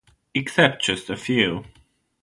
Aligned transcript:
Except 0.33 0.81
just 0.81 1.11
a 1.11 1.15
few. 1.15 1.65